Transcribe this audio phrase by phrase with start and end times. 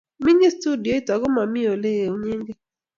[0.23, 2.53] Mining studioit ago mami olegeunyege